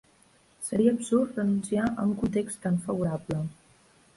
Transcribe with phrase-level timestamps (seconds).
[0.69, 3.43] Seria absurd renunciar a un context tan favorable.